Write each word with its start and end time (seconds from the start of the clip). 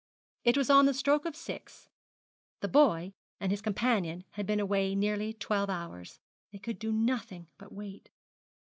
It 0.43 0.57
was 0.57 0.71
on 0.71 0.87
the 0.87 0.95
stroke 0.95 1.25
of 1.25 1.35
six 1.35 1.87
the 2.61 2.67
boy 2.67 3.13
and 3.39 3.51
his 3.51 3.61
companion 3.61 4.23
had 4.31 4.47
been 4.47 4.59
away 4.59 4.95
nearly 4.95 5.31
twelve 5.31 5.69
hours. 5.69 6.19
They 6.51 6.57
could 6.57 6.79
do 6.79 6.91
nothing 6.91 7.45
but 7.59 7.71
wait. 7.71 8.09